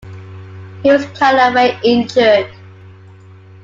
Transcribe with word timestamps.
He 0.81 0.89
was 0.91 1.05
carried 1.15 1.51
away 1.53 1.79
injured. 1.83 2.51